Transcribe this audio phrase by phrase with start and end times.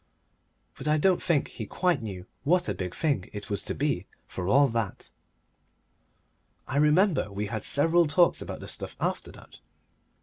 [0.79, 4.07] But I don't think he quite knew what a big thing it was to be,
[4.27, 5.11] for all that.
[6.67, 9.59] I remember we had several talks about the stuff after that.